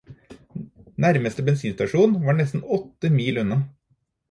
[1.05, 3.63] Nærmeste bensinstasjon var nesten åtti mil unna.